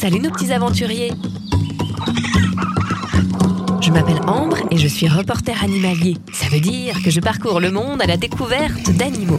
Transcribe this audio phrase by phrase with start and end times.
[0.00, 1.12] Salut nos petits aventuriers
[3.82, 6.16] Je m'appelle Ambre et je suis reporter animalier.
[6.32, 9.38] Ça veut dire que je parcours le monde à la découverte d'animaux.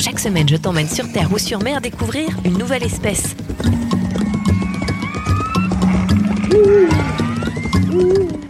[0.00, 3.36] Chaque semaine, je t'emmène sur Terre ou sur mer découvrir une nouvelle espèce.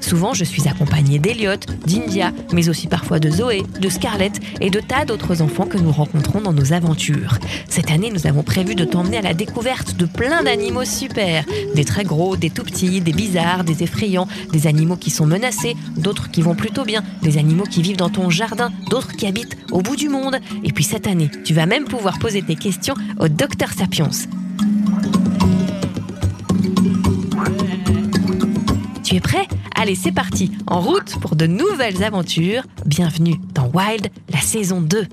[0.09, 4.81] Souvent, je suis accompagnée d'Eliott, d'India, mais aussi parfois de Zoé, de Scarlett et de
[4.81, 7.35] tas d'autres enfants que nous rencontrons dans nos aventures.
[7.69, 11.45] Cette année, nous avons prévu de t'emmener à la découverte de plein d'animaux super.
[11.75, 15.77] Des très gros, des tout petits, des bizarres, des effrayants, des animaux qui sont menacés,
[15.99, 19.59] d'autres qui vont plutôt bien, des animaux qui vivent dans ton jardin, d'autres qui habitent
[19.73, 20.39] au bout du monde.
[20.65, 24.09] Et puis cette année, tu vas même pouvoir poser tes questions au docteur Sapiens.
[29.05, 29.47] Tu es prêt?
[29.81, 32.65] Allez, c'est parti, en route pour de nouvelles aventures.
[32.85, 35.07] Bienvenue dans Wild, la saison 2.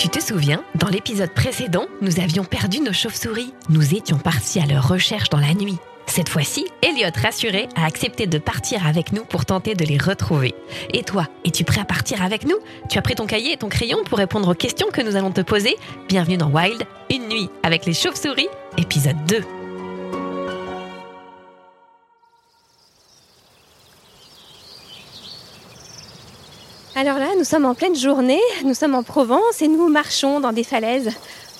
[0.00, 3.52] Tu te souviens, dans l'épisode précédent, nous avions perdu nos chauves-souris.
[3.68, 5.76] Nous étions partis à leur recherche dans la nuit.
[6.06, 10.54] Cette fois-ci, Elliot, rassuré, a accepté de partir avec nous pour tenter de les retrouver.
[10.94, 12.56] Et toi, es-tu prêt à partir avec nous?
[12.88, 15.32] Tu as pris ton cahier et ton crayon pour répondre aux questions que nous allons
[15.32, 15.76] te poser?
[16.08, 19.59] Bienvenue dans Wild, une nuit avec les chauves-souris, épisode 2.
[27.00, 30.52] Alors là, nous sommes en pleine journée, nous sommes en Provence et nous marchons dans
[30.52, 31.10] des falaises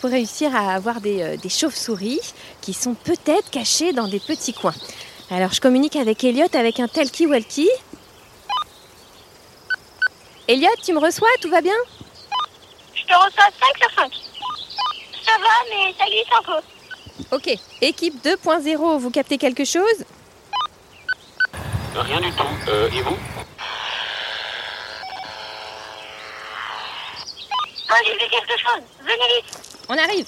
[0.03, 2.21] pour réussir à avoir des, euh, des chauves-souris
[2.61, 4.75] qui sont peut-être cachées dans des petits coins.
[5.31, 7.71] Alors je communique avec Elliot avec un talkie-walkie.
[10.47, 11.29] Elliot, tu me reçois?
[11.41, 11.73] Tout va bien?
[12.95, 14.13] Je te reçois 5 sur 5.
[15.25, 17.37] Ça va, mais ça glisse un peu.
[17.37, 20.05] Ok, équipe 2.0, vous captez quelque chose?
[21.95, 22.45] Rien du tout.
[22.69, 23.17] Euh, et vous?
[27.91, 28.83] Moi, j'ai vu quelque chose.
[29.01, 29.59] Venez vite.
[29.89, 30.27] On arrive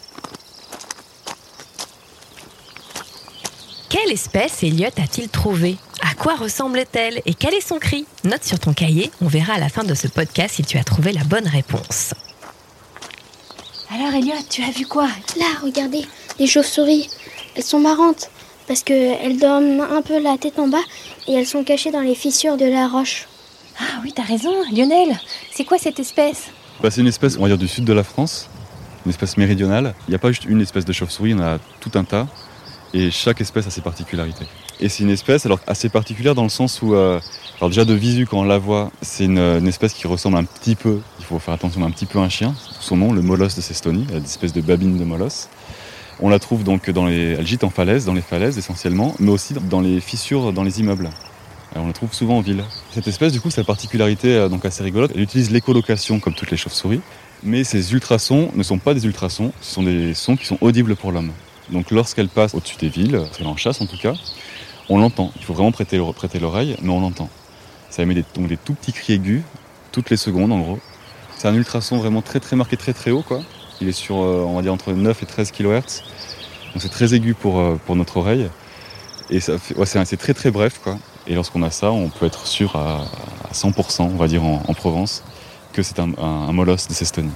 [3.89, 8.59] Quelle espèce Elliot a-t-il trouvé À quoi ressemble-t-elle Et quel est son cri Note sur
[8.59, 11.23] ton cahier, on verra à la fin de ce podcast si tu as trouvé la
[11.23, 12.15] bonne réponse.
[13.95, 15.07] Alors Elliot, tu as vu quoi
[15.39, 16.05] Là, regardez,
[16.41, 17.09] les chauves-souris.
[17.55, 18.29] Elles sont marrantes
[18.67, 20.83] parce qu'elles dorment un peu la tête en bas
[21.29, 23.29] et elles sont cachées dans les fissures de la roche.
[23.79, 25.17] Ah oui, t'as raison, Lionel.
[25.55, 26.51] C'est quoi cette espèce
[26.81, 28.49] Bah, c'est une espèce, on va du sud de la France,
[29.05, 29.95] une espèce méridionale.
[30.09, 32.05] Il n'y a pas juste une espèce de chauve-souris, il y en a tout un
[32.05, 32.27] tas.
[32.95, 34.47] Et chaque espèce a ses particularités.
[34.81, 37.21] Et c'est une espèce assez particulière dans le sens où, euh,
[37.59, 40.45] alors déjà de visu quand on la voit, c'est une, une espèce qui ressemble un
[40.45, 42.55] petit peu, il faut faire attention, un petit peu à un chien.
[42.81, 45.49] Son nom, le molosse de Sestonie, une espèce de babine de molosse.
[46.21, 49.31] On la trouve donc dans les, elle gîte en falaise, dans les falaises essentiellement, mais
[49.31, 51.09] aussi dans les fissures dans les immeubles.
[51.75, 52.63] On la trouve souvent en ville.
[52.93, 56.51] Cette espèce, du coup, sa particularité euh, donc assez rigolote, elle utilise l'écholocation comme toutes
[56.51, 57.01] les chauves-souris,
[57.43, 60.97] mais ces ultrasons ne sont pas des ultrasons, ce sont des sons qui sont audibles
[60.97, 61.33] pour l'homme.
[61.71, 64.15] Donc lorsqu'elle passe au-dessus des villes, c'est en chasse en tout cas,
[64.89, 65.33] on l'entend.
[65.37, 65.99] Il faut vraiment prêter,
[66.39, 67.31] l'oreille, mais on l'entend.
[67.89, 69.43] Ça émet des, donc des tout petits cris aigus,
[69.93, 70.79] toutes les secondes en gros.
[71.37, 73.41] C'est un ultrason vraiment très très marqué, très très haut quoi.
[73.81, 76.03] Il est sur, euh, on va dire, entre 9 et 13 kHz.
[76.73, 78.49] Donc c'est très aigu pour, euh, pour notre oreille.
[79.33, 80.99] Et ça fait, ouais, c'est très très bref quoi.
[81.27, 83.07] Et lorsqu'on a ça, on peut être sûr à,
[83.49, 85.25] à 100%, on va dire en, en Provence,
[85.73, 87.31] que c'est un, un, un molosse de Sestonie.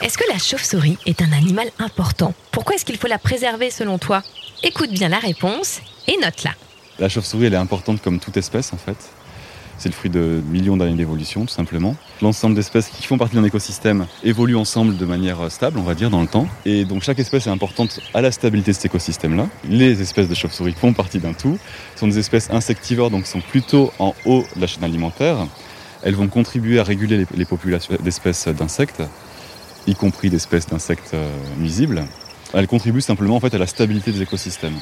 [0.00, 2.34] Est-ce que la chauve-souris est un animal important?
[2.52, 4.22] Pourquoi est-ce qu'il faut la préserver selon toi?
[4.62, 6.52] Écoute bien la réponse et note-la.
[7.00, 8.96] La chauve-souris, elle est importante comme toute espèce en fait.
[9.78, 11.94] C'est le fruit de millions d'années d'évolution, tout simplement.
[12.20, 15.94] L'ensemble d'espèces qui font partie d'un écosystème évoluent ensemble de manière euh, stable, on va
[15.94, 16.48] dire, dans le temps.
[16.64, 19.46] Et donc chaque espèce est importante à la stabilité de cet écosystème-là.
[19.68, 21.58] Les espèces de chauves-souris font partie d'un tout.
[21.94, 25.46] Ce sont des espèces insectivores, donc sont plutôt en haut de la chaîne alimentaire.
[26.02, 29.02] Elles vont contribuer à réguler les, populations d'espèces d'insectes,
[29.86, 32.04] y compris d'espèces d'insectes euh, nuisibles.
[32.52, 34.76] Elles contribuent simplement en à la stabilité des écosystèmes.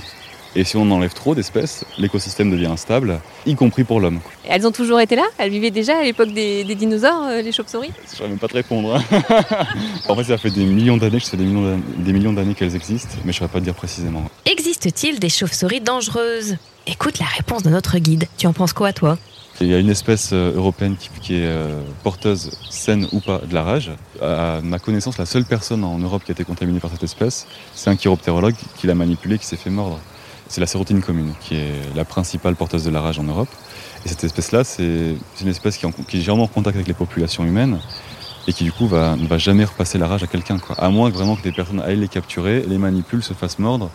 [0.54, 4.20] Et si on enlève trop d'espèces, l'écosystème devient instable, y compris pour l'homme.
[4.48, 5.24] Elles ont toujours été là?
[5.38, 7.90] Elles vivaient déjà à l'époque des, des dinosaures, euh, les chauves-souris?
[8.06, 8.96] Je ne saurais même pas te répondre.
[8.96, 9.20] hein.
[10.08, 12.54] en fait, ça fait des millions d'années, je sais des millions d'années- des millions d'années
[12.54, 14.22] qu'elles existent, mais je ne saurais pas te dire précisément.
[14.46, 16.56] Existe-t-il des chauves-souris dangereuses?
[16.86, 18.26] Écoute la réponse de notre guide.
[18.38, 19.18] Tu en penses quoi, toi?
[19.60, 23.38] Il y a une espèce euh, européenne qui, qui est euh, porteuse, saine ou pas,
[23.38, 23.90] de la rage.
[24.22, 27.46] À ma connaissance, la seule personne en Europe qui a été contaminée par cette espèce,
[27.74, 29.98] c'est un chiroptérologue qui l'a manipulée, qui s'est fait mordre.
[30.48, 33.48] C'est la sérotine commune, qui est la principale porteuse de la rage en Europe.
[34.04, 37.80] Et cette espèce-là, c'est une espèce qui, est généralement en contact avec les populations humaines
[38.46, 40.58] et qui du coup va, ne va jamais repasser la rage à quelqu'un.
[40.78, 43.90] À moins que vraiment que des personnes aillent les capturer, les manipulent, se fassent mordre.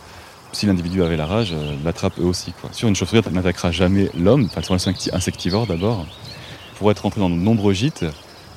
[0.51, 2.53] Si l'individu avait la rage, euh, l'attrape eux aussi.
[2.73, 6.05] Sur une chauve-souris, elle n'attaquera jamais l'homme, enfin, elles sont insecti- insectivores d'abord.
[6.77, 8.03] Pour être rentré dans de nombreux gîtes,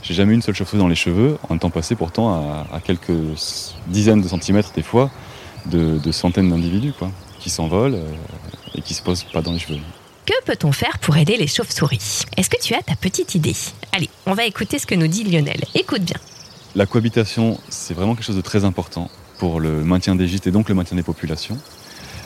[0.02, 3.12] j'ai jamais eu une seule chauve-souris dans les cheveux, en temps passé pourtant à, quelques
[3.86, 5.10] dizaines de centimètres des fois
[5.66, 6.92] de, centaines d'individus
[7.44, 9.78] qui s'envolent euh, et qui se posent pas dans les cheveux.
[10.24, 12.22] Que peut-on faire pour aider les chauves-souris?
[12.38, 13.54] Est-ce que tu as ta petite idée?
[13.92, 15.62] Allez, on va écouter ce que nous dit Lionel.
[15.74, 16.16] Écoute bien.
[16.74, 20.50] La cohabitation, c'est vraiment quelque chose de très important pour le maintien des gîtes et
[20.50, 21.58] donc le maintien des populations.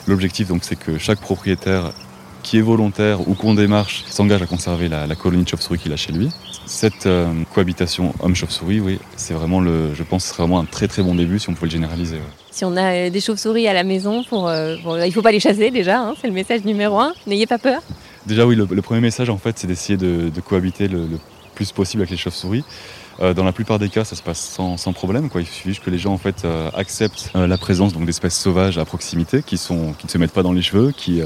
[0.07, 1.91] L'objectif, donc, c'est que chaque propriétaire
[2.41, 5.91] qui est volontaire ou qu'on démarche s'engage à conserver la, la colonie de chauves-souris qu'il
[5.91, 6.29] a chez lui.
[6.65, 11.15] Cette euh, cohabitation homme-chauve-souris, oui, c'est vraiment le, je pense, vraiment un très très bon
[11.15, 12.15] début si on pouvait le généraliser.
[12.15, 12.33] ouais.
[12.59, 14.75] Si on a euh, des chauves-souris à la maison, euh,
[15.05, 17.13] il faut pas les chasser déjà, hein, c'est le message numéro un.
[17.25, 17.81] N'ayez pas peur.
[18.25, 21.07] Déjà, oui, le, premier message, en fait, c'est d'essayer de, cohabiter le,
[21.55, 22.65] plus possible avec les chauves-souris.
[23.21, 25.29] Euh, dans la plupart des cas, ça se passe sans, problème.
[25.35, 26.45] Il suffit juste que les gens en fait,
[26.75, 30.91] acceptent la présence d'espèces sauvages à proximité qui, ne se mettent pas dans les cheveux,
[30.91, 31.21] qui,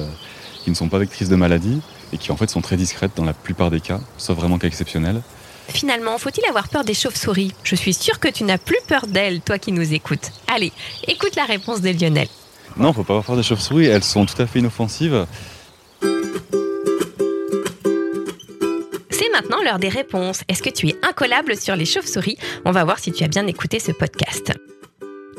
[0.64, 1.82] qui ne sont pas vectrices de maladies
[2.14, 4.68] et qui en fait sont très discrètes dans la plupart des cas, sauf vraiment cas
[4.68, 5.24] exceptionnels.
[5.70, 7.54] Finalement, faut-il avoir peur des chauves-souris?
[7.64, 10.32] Je suis sûre que tu n'as plus peur d'elles, toi qui nous écoutes.
[10.54, 10.72] Allez,
[11.08, 12.28] écoute la réponse de Lionel.
[12.78, 15.26] Non, faut pas avoir peur des chauves-souris, elles sont tout à fait inoffensives.
[19.10, 20.42] C'est maintenant l'heure des réponses.
[20.48, 22.38] Est-ce que tu es incollable sur les chauves-souris?
[22.66, 24.54] On va voir si tu as bien écouté ce podcast.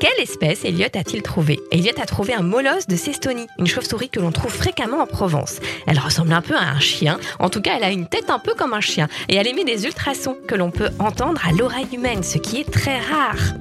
[0.04, 1.62] Quelle espèce Elliot a-t-il trouvé?
[1.70, 5.60] Elliot a trouvé un molosse de Cestonie, une chauve-souris que l'on trouve fréquemment en Provence.
[5.86, 8.38] Elle ressemble un peu à un chien, en tout cas elle a une tête un
[8.38, 11.88] peu comme un chien, et elle émet des ultrasons que l'on peut entendre à l'oreille
[11.90, 13.54] humaine, ce qui est très rare.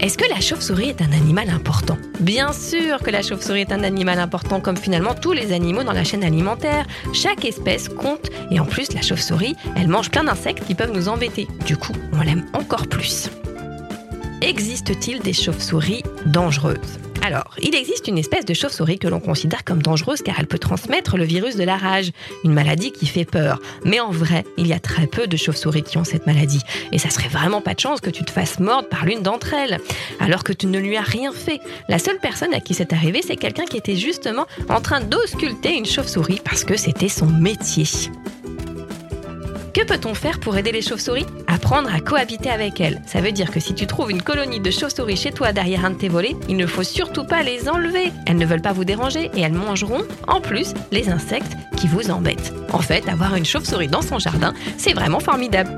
[0.00, 1.96] Est-ce que la chauve-souris est un animal important?
[2.20, 5.94] Bien sûr que la chauve-souris est un animal important comme finalement tous les animaux dans
[5.94, 6.84] la chaîne alimentaire.
[7.14, 11.08] Chaque espèce compte et en plus la chauve-souris, elle mange plein d'insectes qui peuvent nous
[11.08, 11.48] embêter.
[11.64, 13.30] Du coup, on l'aime encore plus.
[14.42, 16.98] Existe-t-il des chauves-souris dangereuses?
[17.24, 20.58] Alors, il existe une espèce de chauve-souris que l'on considère comme dangereuse car elle peut
[20.58, 22.12] transmettre le virus de la rage,
[22.44, 23.60] une maladie qui fait peur.
[23.84, 26.60] Mais en vrai, il y a très peu de chauves-souris qui ont cette maladie.
[26.92, 29.54] Et ça serait vraiment pas de chance que tu te fasses mordre par l'une d'entre
[29.54, 29.80] elles,
[30.20, 31.60] alors que tu ne lui as rien fait.
[31.88, 35.76] La seule personne à qui c'est arrivé, c'est quelqu'un qui était justement en train d'ausculter
[35.76, 37.86] une chauve-souris parce que c'était son métier.
[39.76, 41.26] Que peut-on faire pour aider les chauves-souris?
[41.46, 43.02] Apprendre à cohabiter avec elles.
[43.06, 45.90] Ça veut dire que si tu trouves une colonie de chauves-souris chez toi derrière un
[45.90, 48.10] de tes volets, il ne faut surtout pas les enlever.
[48.26, 52.10] Elles ne veulent pas vous déranger et elles mangeront, en plus, les insectes qui vous
[52.10, 52.54] embêtent.
[52.72, 55.70] En fait, avoir une chauve-souris dans son jardin, c'est vraiment formidable.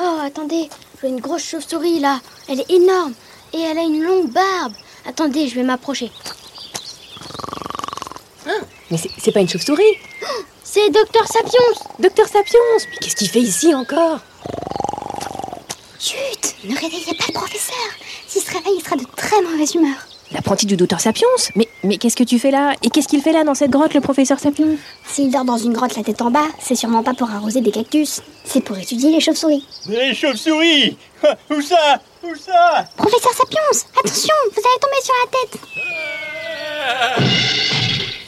[0.00, 2.20] Oh, attendez, je vois une grosse chauve-souris là.
[2.48, 3.14] Elle est énorme
[3.52, 4.72] et elle a une longue barbe.
[5.06, 6.10] Attendez, je vais m'approcher.
[8.90, 9.82] Mais c'est- c'est pas une chauve-souris
[10.64, 12.58] C'est Docteur Sapiens Docteur Sapiens
[12.90, 14.20] Mais qu'est-ce qu'il fait ici encore?
[16.00, 17.74] Chut Ne réveillez pas le professeur
[18.26, 19.96] S'il se réveille, il sera de très mauvaise humeur.
[20.32, 21.26] L'apprenti du docteur Sapiens
[21.56, 22.74] Mais, mais qu'est-ce que tu fais là?
[22.82, 24.76] Et qu'est-ce qu'il fait là dans cette grotte, le professeur Sapiens?
[25.06, 27.70] S'il dort dans une grotte la tête en bas, c'est sûrement pas pour arroser des
[27.70, 28.20] cactus.
[28.44, 29.66] C'est pour étudier les chauves-souris.
[29.86, 30.96] Les chauves-souris
[31.50, 32.00] Où ça?
[32.22, 33.60] Où ça Professeur Sapiens
[33.98, 35.54] Attention, vous allez tomber sur la tête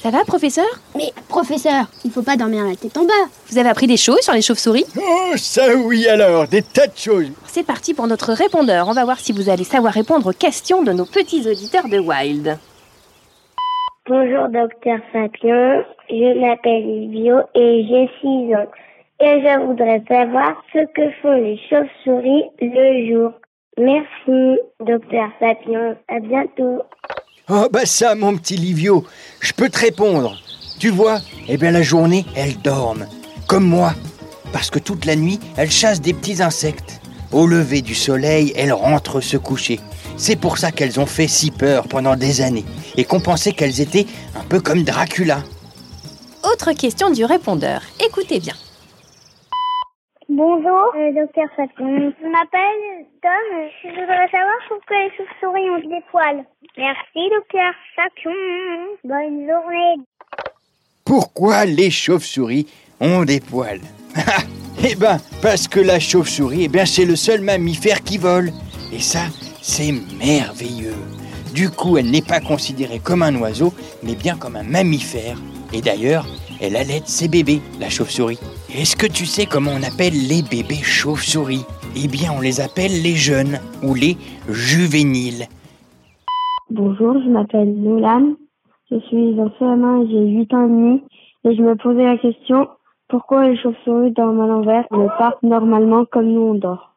[0.03, 0.67] Ça va, professeur?
[0.97, 3.13] Mais professeur, il faut pas dormir la tête en bas.
[3.49, 4.85] Vous avez appris des choses sur les chauves-souris?
[4.97, 8.87] Oh, ça oui alors, des tas de choses C'est parti pour notre répondeur.
[8.89, 11.99] On va voir si vous allez savoir répondre aux questions de nos petits auditeurs de
[11.99, 12.59] Wild.
[14.09, 18.67] Bonjour docteur Sapiens, je m'appelle Livio et j'ai 6 ans.
[19.23, 23.33] Et je voudrais savoir ce que font les chauves-souris le jour.
[23.81, 25.97] Merci, docteur Papillon.
[26.09, 26.83] À bientôt.
[27.49, 29.07] Oh bah ça, mon petit Livio,
[29.41, 30.37] je peux te répondre.
[30.79, 33.07] Tu vois, eh bien la journée, elles dorment.
[33.49, 33.95] Comme moi.
[34.53, 37.01] Parce que toute la nuit, elles chassent des petits insectes.
[37.33, 39.81] Au lever du soleil, elles rentrent se coucher.
[40.19, 42.67] C'est pour ça qu'elles ont fait si peur pendant des années
[42.99, 44.07] et qu'on pensait qu'elles étaient
[44.39, 45.39] un peu comme Dracula.
[46.45, 47.81] Autre question du répondeur.
[48.05, 48.55] Écoutez bien.
[50.43, 51.49] Bonjour, euh, docteur.
[51.59, 53.31] Je m'appelle Tom.
[53.85, 56.45] Je voudrais savoir pourquoi les chauves-souris ont des poils.
[56.79, 58.33] Merci, docteur Papillon.
[59.05, 60.03] Bonne journée.
[61.05, 62.67] Pourquoi les chauves-souris
[63.03, 63.83] ont des poils?
[64.83, 68.51] Eh ben, parce que la chauve-souris, eh bien, c'est le seul mammifère qui vole.
[68.95, 69.25] Et ça,
[69.61, 70.97] c'est merveilleux.
[71.53, 75.37] Du coup, elle n'est pas considérée comme un oiseau, mais bien comme un mammifère.
[75.75, 76.25] Et d'ailleurs,
[76.63, 78.41] elle allaite ses bébés, la chauve-souris.
[78.73, 81.65] Est-ce que tu sais comment on appelle les bébés chauves-souris?
[81.97, 84.17] Eh bien, on les appelle les jeunes ou les
[84.49, 85.49] juvéniles.
[86.71, 88.35] Bonjour, je m'appelle Nolan.
[88.89, 91.03] Je suis en CM1 et j'ai 8 ans et demi.
[91.45, 92.69] Et je me posais la question,
[93.09, 96.95] pourquoi les chauves-souris dorment à l'envers et pas normalement comme nous on dort?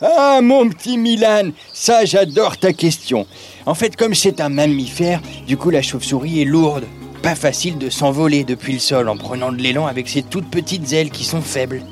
[0.00, 3.24] Ah, mon petit Milan, ça j'adore ta question.
[3.66, 6.86] En fait, comme c'est un mammifère, du coup la chauve-souris est lourde.
[7.22, 10.92] Pas facile de s'envoler depuis le sol en prenant de l'élan avec ses toutes petites
[10.92, 11.82] ailes qui sont faibles.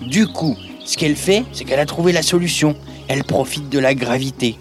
[0.00, 2.76] Du coup, ce qu'elle fait, c'est qu'elle a trouvé la solution.
[3.08, 4.58] Elle profite de la gravité.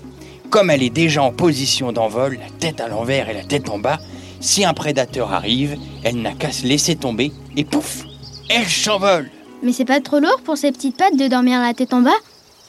[0.50, 3.78] Comme elle est déjà en position d'envol, la tête à l'envers et la tête en
[3.78, 4.00] bas,
[4.40, 8.04] si un prédateur arrive, elle n'a qu'à se laisser tomber et pouf,
[8.50, 9.30] elle s'envole.
[9.64, 12.12] Mais c'est pas trop lourd pour ses petites pattes de dormir la tête en bas?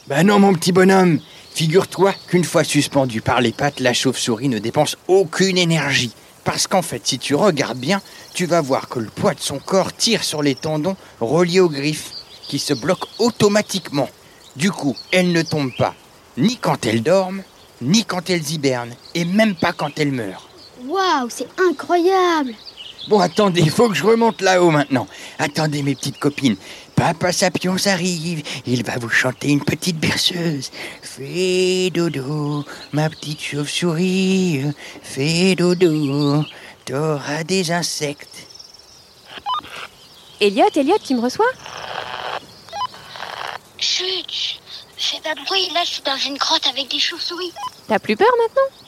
[0.08, 1.20] Ben non, mon petit bonhomme.
[1.54, 6.12] Figure-toi qu'une fois suspendue par les pattes, la chauve-souris ne dépense aucune énergie.
[6.46, 8.00] Parce qu'en fait, si tu regardes bien,
[8.32, 11.68] tu vas voir que le poids de son corps tire sur les tendons reliés aux
[11.68, 12.12] griffes,
[12.46, 14.08] qui se bloquent automatiquement.
[14.54, 15.94] Du coup, elles ne tombent pas,
[16.36, 17.42] ni quand elles dorment,
[17.82, 20.48] ni quand elles hibernent, et même pas quand elles meurent.
[20.86, 22.54] Waouh, c'est incroyable
[23.08, 25.06] Bon, attendez, il faut que je remonte là-haut maintenant.
[25.38, 26.56] Attendez, mes petites copines.
[26.96, 28.42] Papa Sapiens arrive.
[28.66, 30.70] Il va vous chanter une petite berceuse.
[31.02, 34.72] Fais dodo, ma petite chauve-souris.
[35.02, 36.44] Fais dodo,
[36.84, 38.48] t'auras des insectes.
[40.40, 41.46] Elliot, Elliot, qui me reçoit
[43.78, 44.60] Chut, chut,
[44.96, 47.52] fais pas de bruit, là je suis dans une grotte avec des chauves-souris.
[47.88, 48.85] T'as plus peur maintenant?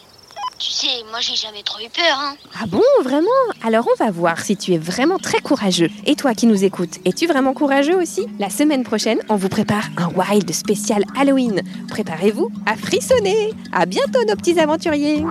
[0.59, 2.35] Tu sais, moi j'ai jamais trop eu peur, hein.
[2.61, 3.29] Ah bon, vraiment?
[3.63, 5.89] Alors on va voir si tu es vraiment très courageux.
[6.05, 8.27] Et toi qui nous écoutes, es-tu vraiment courageux aussi?
[8.41, 11.63] La semaine prochaine, on vous prépare un wild spécial Halloween.
[11.89, 13.53] Préparez-vous à frissonner.
[13.73, 15.25] À bientôt nos petits aventuriers.